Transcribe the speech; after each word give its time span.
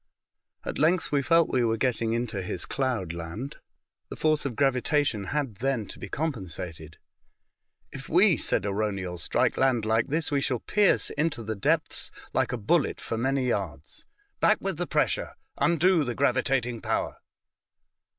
At 0.65 0.79
length 0.79 1.11
we 1.11 1.21
felt 1.21 1.47
we 1.47 1.63
were 1.63 1.77
getting 1.77 2.11
into 2.11 2.41
his 2.41 2.65
cloud 2.65 3.13
land. 3.13 3.57
The 4.09 4.15
force 4.15 4.47
of 4.47 4.55
gravitation 4.55 5.25
had 5.25 5.57
then 5.57 5.85
to 5.89 5.99
be 5.99 6.09
compensated.'' 6.09 6.97
If 7.91 8.09
we," 8.09 8.35
said 8.35 8.63
Arauniel, 8.65 9.19
strike 9.19 9.57
land 9.57 9.85
like 9.85 10.07
this, 10.07 10.31
we 10.31 10.41
shall 10.41 10.57
pierce 10.57 11.11
into 11.11 11.43
the 11.43 11.55
depths 11.55 12.09
like 12.33 12.51
a 12.51 12.57
bullet 12.57 12.99
for 12.99 13.15
many 13.15 13.47
yards. 13.49 14.07
Back 14.39 14.57
with 14.59 14.77
the 14.77 14.87
pressure! 14.87 15.35
Undo 15.59 16.03
the 16.03 16.15
gravitating 16.15 16.81
power!" 16.81 17.17